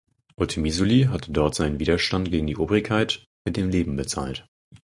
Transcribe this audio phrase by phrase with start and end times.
[0.35, 4.47] Otemisuly hatte dort seinen Widerstand gegen die Obrigkeit mit dem Leben bezahlt.